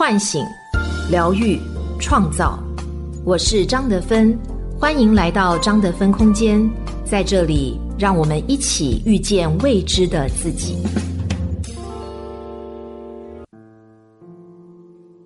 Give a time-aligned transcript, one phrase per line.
[0.00, 0.42] 唤醒、
[1.10, 1.60] 疗愈、
[2.00, 2.58] 创造。
[3.22, 4.34] 我是张德芬，
[4.78, 6.58] 欢迎来到张德芬空间，
[7.04, 10.74] 在这里，让我们一起遇见未知的自己。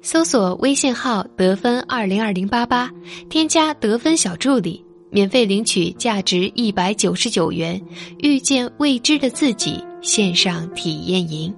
[0.02, 2.90] 搜索微信号“得分二零二零八八”，
[3.30, 7.80] 添加得分小助理，免费领取价值一百九十九元
[8.18, 11.54] 《遇见未知的自己》线上体验营。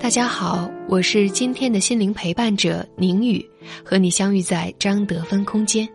[0.00, 3.44] 大家好，我是今天的心灵陪伴者宁宇，
[3.84, 5.86] 和你相遇在张德芬空间。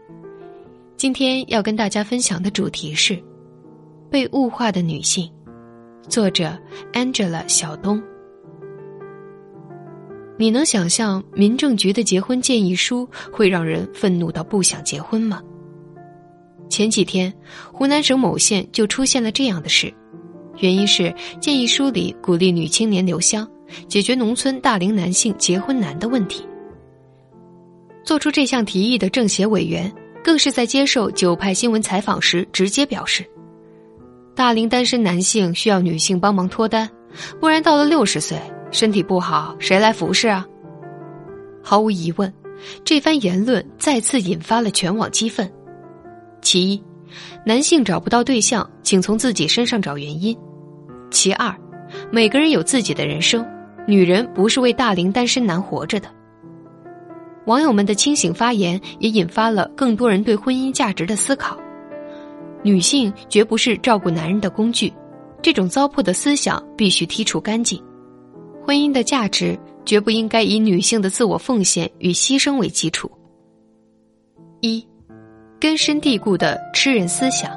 [0.98, 3.18] 今天要跟大家分享的主题是
[4.12, 5.32] 被物化的女性，
[6.10, 6.56] 作者
[6.92, 8.04] Angela 小东。
[10.38, 15.42] 你能想象民政局的结婚建议书会让人愤怒到不想结婚吗？
[16.70, 17.34] 前几天，
[17.72, 19.92] 湖南省某县就出现了这样的事，
[20.60, 23.48] 原因是建议书里鼓励女青年留乡。
[23.88, 26.46] 解决农村大龄男性结婚难的问题。
[28.04, 29.92] 做出这项提议的政协委员，
[30.24, 33.26] 更是在接受九派新闻采访时直接表示
[34.36, 36.90] ：“大龄单身男性需要女性帮忙脱单，
[37.40, 38.38] 不然到了六十岁
[38.72, 40.46] 身体不好，谁来服侍啊？”
[41.64, 42.32] 毫无疑问，
[42.84, 45.50] 这番言论再次引发了全网激愤。
[46.42, 46.84] 其一，
[47.46, 50.36] 男性找不到对象，请从自己身上找原因；
[51.10, 51.56] 其二，
[52.12, 53.46] 每个人有自己的人生。
[53.86, 56.08] 女人不是为大龄单身男活着的。
[57.46, 61.58] 网友们的清醒发言也引发了更多人对婚姻价值的思考。
[62.62, 64.94] 女性绝不是照顾男人的工具，
[65.42, 67.84] 这种糟粕的思想必须剔除干净。
[68.66, 73.12] 婚姻的价值绝不应该以女性的自我奉献与牺牲为基础。
[74.62, 74.88] 一，
[75.60, 77.52] 根深蒂固的吃人思想。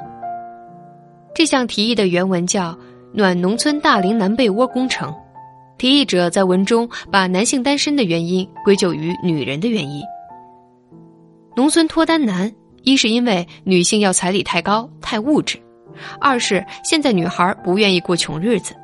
[1.33, 2.77] 这项提议的原文叫
[3.13, 5.15] “暖农村大龄男被窝工程”。
[5.77, 10.01] 提议者在文中把男性单身的原因归咎于女人的原因。
[11.55, 12.51] 农村脱单难，
[12.83, 15.57] 一是因为女性要彩礼太高太物质，
[16.19, 18.75] 二是现在女孩不愿意过穷日子，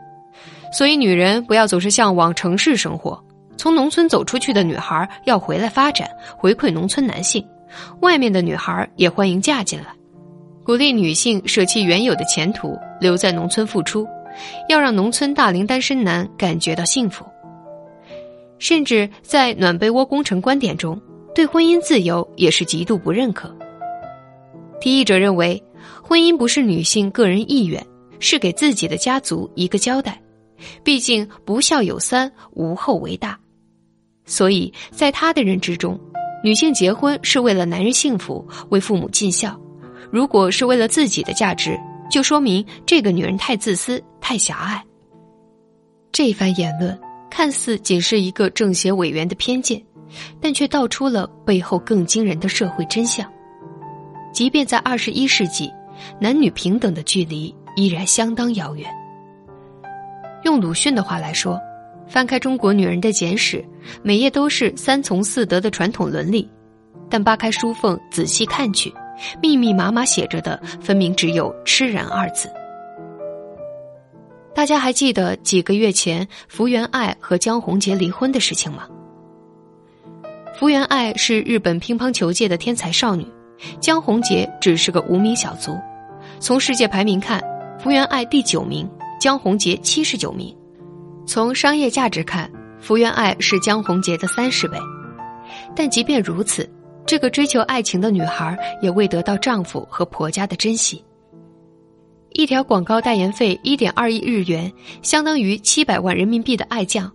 [0.71, 3.23] 所以女人不要总是向往城市生活，
[3.57, 7.45] 从农村走出去的女孩要回来发展，回馈农村男性，
[8.01, 9.85] 外面的女孩也欢迎嫁进来，
[10.63, 14.07] 鼓励女性舍弃原有的前途，留在农村付出。
[14.69, 17.25] 要让农村大龄单身男感觉到幸福，
[18.59, 20.99] 甚至在暖被窝工程观点中，
[21.35, 23.55] 对婚姻自由也是极度不认可。
[24.79, 25.61] 提议者认为，
[26.01, 27.85] 婚姻不是女性个人意愿，
[28.19, 30.19] 是给自己的家族一个交代。
[30.83, 33.37] 毕竟不孝有三，无后为大。
[34.25, 35.99] 所以在他的认知中，
[36.43, 39.59] 女性结婚是为了男人幸福，为父母尽孝。
[40.11, 41.77] 如果是为了自己的价值，
[42.09, 44.83] 就说明这个女人太自私、太狭隘。
[46.11, 46.99] 这番言论
[47.29, 49.83] 看似仅是一个政协委员的偏见，
[50.39, 53.27] 但却道出了背后更惊人的社会真相。
[54.31, 55.71] 即便在二十一世纪，
[56.19, 58.87] 男女平等的距离依然相当遥远。
[60.43, 61.59] 用鲁迅的话来说，
[62.07, 63.63] 翻开中国女人的简史，
[64.03, 66.47] 每页都是三从四德的传统伦理，
[67.09, 68.93] 但扒开书缝仔细看去。
[69.41, 72.49] 密密麻麻写着的，分明只有“吃人”二字。
[74.55, 78.87] 大家还记得几个月前福原爱和江宏杰离婚的事情吗？
[80.55, 83.25] 福原爱是日本乒乓球界的天才少女，
[83.79, 85.75] 江宏杰只是个无名小卒。
[86.39, 87.41] 从世界排名看，
[87.79, 88.87] 福原爱第九名，
[89.19, 90.55] 江宏杰七十九名。
[91.25, 94.77] 从商业价值看，福原爱是江宏杰的三十倍。
[95.75, 96.69] 但即便如此。
[97.05, 101.03] 这个追求爱情的女孩也未得到丈夫和婆家的珍惜。
[102.31, 104.71] 一条广告代言费一点二亿日元，
[105.01, 107.11] 相当于七百万人民币的爱将，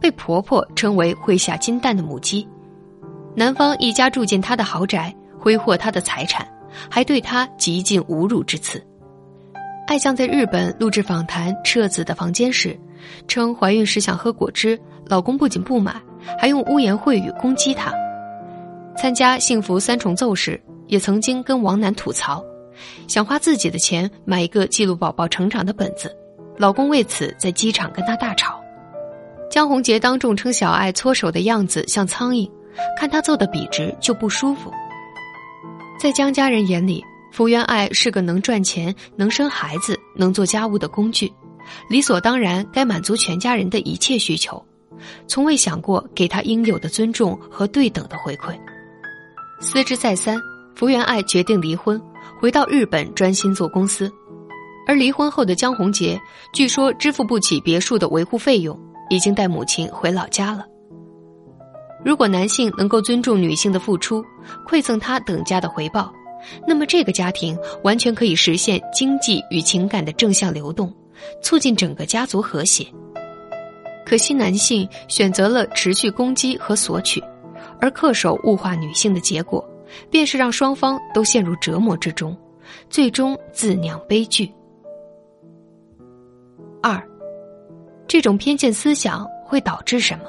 [0.00, 2.48] 被婆婆称为会下金蛋的母鸡。
[3.34, 6.46] 男方一家住进她的豪宅，挥霍她的财产，
[6.88, 8.82] 还对她极尽侮辱之词。
[9.86, 12.78] 爱将在日本录制访谈赤子的房间时，
[13.28, 16.00] 称怀孕时想喝果汁，老公不仅不买，
[16.38, 17.92] 还用污言秽语攻击她。
[18.96, 22.44] 参加《幸福三重奏》时，也曾经跟王楠吐槽，
[23.08, 26.14] 想花自己的钱买一个记录宝宝成长的本子，
[26.56, 28.60] 老公为此在机场跟她大吵。
[29.50, 32.48] 江宏杰当众称小爱搓手的样子像苍蝇，
[32.98, 34.70] 看她做的笔直就不舒服。
[35.98, 37.02] 在江家人眼里，
[37.32, 41.32] 福原爱是个能赚钱、能生孩子、能做家务的工具，
[41.88, 44.62] 理所当然该满足全家人的一切需求，
[45.26, 48.54] 从未想过给她应有的尊重和对等的回馈。
[49.64, 50.42] 思之再三，
[50.74, 52.00] 福原爱决定离婚，
[52.40, 54.12] 回到日本专心做公司。
[54.88, 56.20] 而离婚后的江宏杰，
[56.52, 58.76] 据说支付不起别墅的维护费用，
[59.08, 60.66] 已经带母亲回老家了。
[62.04, 64.22] 如果男性能够尊重女性的付出，
[64.68, 66.12] 馈赠她等价的回报，
[66.66, 70.92] 那么这个家庭完全可以实现经济与情感的正向流动，
[71.40, 72.84] 促进整个家族和谐。
[74.04, 77.22] 可惜男性选择了持续攻击和索取，
[77.82, 79.68] 而恪守物化女性的结果，
[80.08, 82.34] 便是让双方都陷入折磨之中，
[82.88, 84.48] 最终自酿悲剧。
[86.80, 87.02] 二，
[88.06, 90.26] 这种偏见思想会导致什么？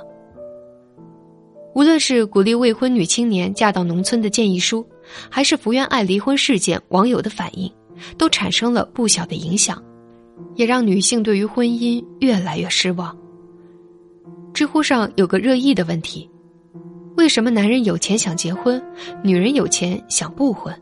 [1.75, 4.83] 无论是鼓励未婚女青年嫁到农村的建议书，
[5.29, 7.71] 还是福原爱离婚事件网友的反应，
[8.17, 9.79] 都产生了不小的影响，
[10.55, 13.15] 也让女性对于婚姻越来越失望。
[14.55, 16.27] 知乎上有个热议的问题：
[17.15, 18.81] 为什么男人有钱想结婚，
[19.23, 20.73] 女人有钱想不婚？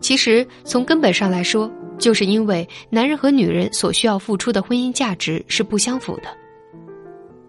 [0.00, 6.24] 其实从根本上来说，就是因为男人和女人所需要付出的婚姻价值是不相符的。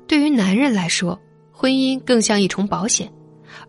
[0.07, 1.19] 对于男人来说，
[1.51, 3.11] 婚姻更像一重保险，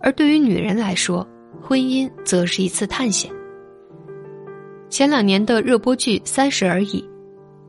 [0.01, 1.27] 而对于女人来说，
[1.63, 3.31] 婚姻则是一次探险。
[4.91, 7.01] 前两年的热播剧《三十而已》，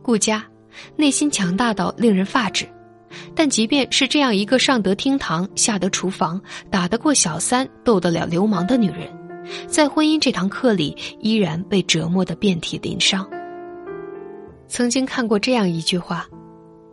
[0.02, 0.44] 顾佳
[0.96, 2.66] 内心强大到令人发指，
[3.36, 9.10] 但即便是这样一个上得厅堂、下得厨房、打得过小三、斗得了流氓的女人，
[9.68, 13.28] 在婚姻这堂课里依然被折磨得遍体鳞伤。
[14.68, 16.28] 曾经看过这样一句话。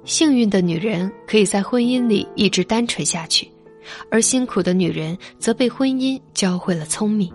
[0.05, 3.49] 幸运的女人可以在婚姻里一直单纯下去，
[4.11, 7.32] 而辛苦的女人则被婚姻教会了聪明。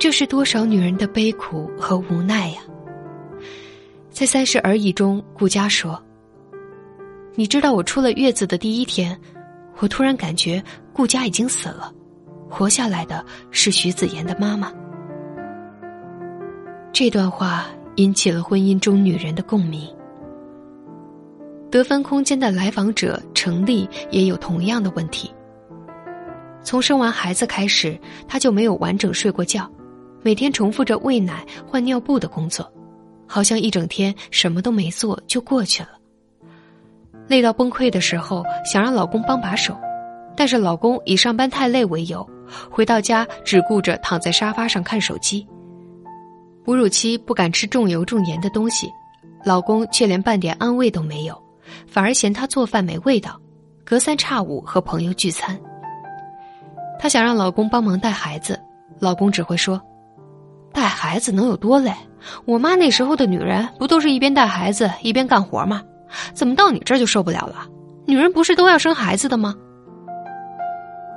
[0.00, 2.60] 这是多少女人的悲苦和无奈呀！
[4.10, 6.02] 在《三十而已》中，顾佳说
[7.34, 9.18] ：“你知道我出了月子的第一天，
[9.78, 10.62] 我突然感觉
[10.92, 11.92] 顾佳已经死了，
[12.50, 14.72] 活下来的是徐子言的妈妈。”
[16.92, 19.88] 这段话引起了婚姻中女人的共鸣。
[21.70, 25.32] 得分空间的来访者程丽也有同样的问题。
[26.62, 29.66] 从生完孩子开始，她就没有完整睡过觉，
[30.20, 32.70] 每天重复着喂奶、换尿布的工作，
[33.26, 36.01] 好像一整天什么都没做就过去了。
[37.28, 39.76] 累到崩溃的时候，想让老公帮把手，
[40.36, 42.28] 但是老公以上班太累为由，
[42.70, 45.46] 回到家只顾着躺在沙发上看手机。
[46.64, 48.88] 哺乳期不敢吃重油重盐的东西，
[49.44, 51.40] 老公却连半点安慰都没有。
[51.86, 53.40] 反而嫌她做饭没味道，
[53.84, 55.58] 隔三差五和朋友聚餐。
[56.98, 58.60] 她想让老公帮忙带孩子，
[59.00, 59.80] 老公只会说
[60.72, 61.92] ：“带孩子能有多累？
[62.44, 65.82] 我妈那时候的女人不都是一边带孩子一边干活吗？
[66.34, 67.66] 怎么到你这儿就受不了了？
[68.06, 69.54] 女人不是都要生孩子的吗？”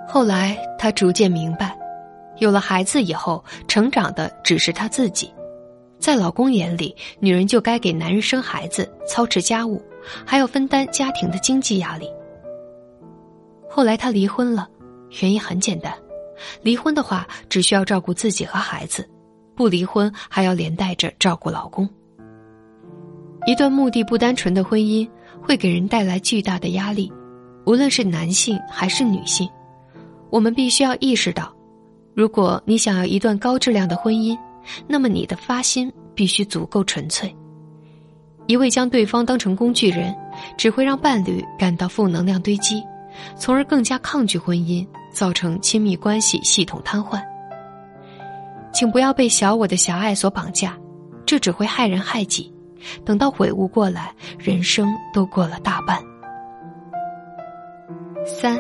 [0.07, 1.75] 后来她逐渐明白，
[2.37, 5.33] 有了孩子以后，成长的只是她自己。
[5.97, 9.81] 在老公眼里，女人就该给男人生孩子、操持家务，
[10.25, 12.07] 还要分担家庭的经济压力。
[13.69, 14.69] 后来她离婚了，
[15.21, 15.91] 原因很简单：
[16.61, 19.09] 离婚的话只需要照顾自己和孩子，
[19.55, 21.89] 不离婚还要连带着照顾老公。
[23.45, 25.07] 一段目的不单纯的婚姻
[25.41, 27.11] 会给人带来巨大的压力，
[27.65, 29.49] 无论是男性还是女性，
[30.29, 31.53] 我们必须要意识到，
[32.13, 34.37] 如果你想要一段高质量的婚姻。
[34.87, 37.31] 那么你的发心必须足够纯粹。
[38.47, 40.11] 一味将对方当成工具人，
[40.57, 42.83] 只会让伴侣感到负能量堆积，
[43.37, 47.21] 从而更加抗拒婚姻，造成亲密关系系统瘫痪。
[48.73, 50.75] 请不要被小我的狭隘所绑架，
[51.27, 52.51] 这只会害人害己。
[53.03, 56.01] 等到悔悟过来，人生都过了大半。
[58.25, 58.59] 三，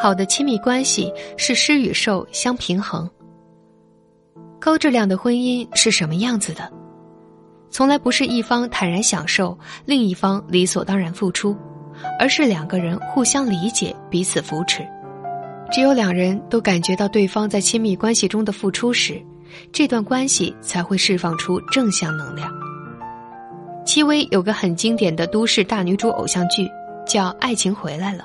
[0.00, 3.08] 好的亲密关系是施与受相平衡。
[4.58, 6.70] 高质量的婚姻是什么样子的？
[7.70, 11.56] 从来不是一方坦然享受，另一方理所当然付出，
[12.18, 14.86] 而是两个人互相理解，彼此扶持。
[15.70, 19.22] 只有两人都感觉到对方在亲密关系中的付出时，
[19.72, 22.52] 这段关系才会释放出正向能量。
[23.90, 26.70] 戚薇有个很经典的都市大女主偶像剧，
[27.04, 28.22] 叫《爱情回来了》，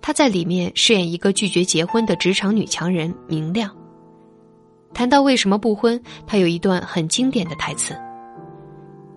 [0.00, 3.68] 她在里面饰演一个拒绝结婚的职场女强人明亮。
[4.92, 7.92] 谈到为什么不婚，她有一段很经典的台词：“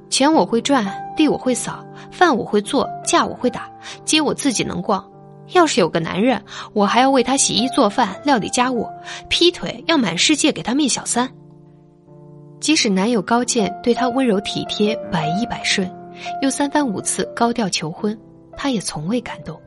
[0.09, 3.69] 钱我会赚，地我会扫，饭我会做，架我会打，
[4.03, 5.07] 街我自己能逛。
[5.53, 6.43] 要是有个男人，
[6.73, 8.87] 我还要为他洗衣做饭、料理家务，
[9.29, 11.31] 劈腿要满世界给他灭小三。
[12.59, 15.89] 即使男友高健对她温柔体贴、百依百顺，
[16.41, 18.17] 又三番五次高调求婚，
[18.55, 19.59] 她也从未感动。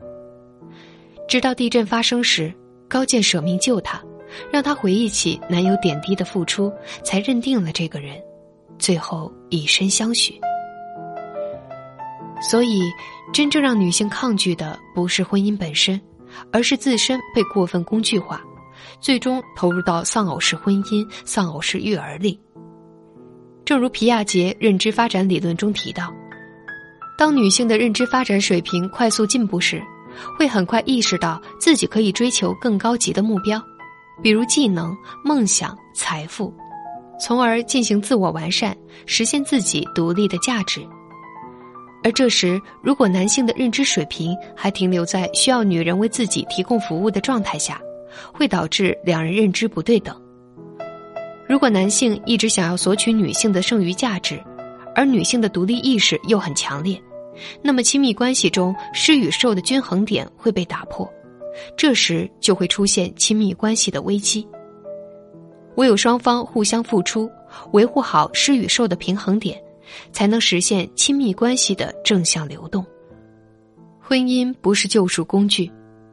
[1.27, 2.53] 直到地震发生时，
[2.89, 4.01] 高健舍命救她。”
[4.49, 6.71] 让她回忆起男友点滴的付出，
[7.03, 8.15] 才认定了这个人，
[8.79, 10.39] 最后以身相许。
[12.41, 12.81] 所以，
[13.33, 15.99] 真正让女性抗拒的不是婚姻本身，
[16.49, 18.41] 而是自身被过分工具化，
[19.01, 22.39] 最终投入到丧偶式婚姻、丧偶式育儿里。
[23.71, 26.13] 正如皮亚杰认知发展理论中提到，
[27.17, 29.81] 当女性的认知发展水平快速进步时，
[30.37, 33.63] 会很快意识到自己可以追求更高级的目标，
[34.21, 36.53] 比如技能、梦想、财富，
[37.17, 38.75] 从而进行自我完善，
[39.05, 40.85] 实现自己独立的价值。
[42.03, 47.79] 而这时，如果男性的认知水平还停留在需要女人为自己提供服务的状态下，
[48.33, 50.13] 会导致两人认知不对等。
[51.51, 54.41] 如果男性一直想要索取女性的剩余价值，
[54.95, 56.97] 而女性的独立意识又很强烈，
[57.61, 61.05] 那么亲密关系中施与受的均衡点会被打破，
[61.75, 64.47] 这时就会出现亲密关系的危机。
[65.75, 67.29] 唯有双方互相付出，
[67.73, 69.61] 维护好施与受的平衡点，
[70.13, 72.81] 才能实现亲密关系的正向流动。
[73.99, 75.69] 婚姻不是救赎工具，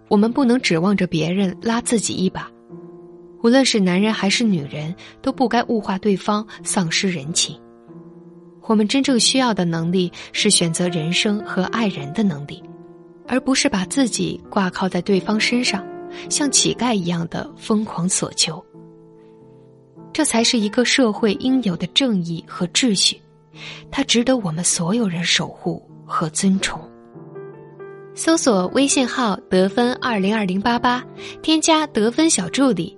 [0.09, 2.50] 我们不能指望着别人拉自己一把。
[3.42, 7.59] 无论是男人还是女人，都不该物化对方，丧失人情。
[8.62, 12.62] 我们真正需要的能力是选择人生和爱人的能力，
[13.26, 15.87] 而不是把自己挂靠在对方身上，
[16.28, 18.62] 像乞丐一样的疯狂索求。
[20.12, 23.23] 这才是一个社会应有的正义和秩序，
[23.90, 26.80] 它值得我们所有人守护和尊崇。
[28.14, 31.04] 搜索微信号“得分二零二零八八”，
[31.40, 32.98] 添加得分小助理。